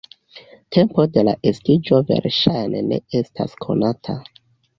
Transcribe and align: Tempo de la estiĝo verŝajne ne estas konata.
Tempo 0.77 1.03
de 1.17 1.23
la 1.27 1.35
estiĝo 1.51 1.99
verŝajne 2.07 2.83
ne 2.89 2.99
estas 3.21 3.55
konata. 3.69 4.19